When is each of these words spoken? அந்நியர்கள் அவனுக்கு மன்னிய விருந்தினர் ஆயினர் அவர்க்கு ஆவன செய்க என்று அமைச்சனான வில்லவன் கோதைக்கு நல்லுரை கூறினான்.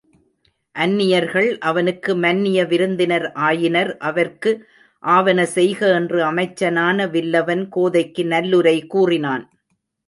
அந்நியர்கள் 0.75 1.49
அவனுக்கு 1.59 2.11
மன்னிய 2.15 2.59
விருந்தினர் 2.65 3.27
ஆயினர் 3.41 3.91
அவர்க்கு 3.99 4.53
ஆவன 5.03 5.45
செய்க 5.57 5.79
என்று 5.93 6.19
அமைச்சனான 6.23 7.07
வில்லவன் 7.09 7.63
கோதைக்கு 7.75 8.25
நல்லுரை 8.25 8.77
கூறினான். 8.87 9.45